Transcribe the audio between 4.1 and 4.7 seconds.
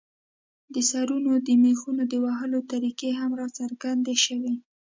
شوې.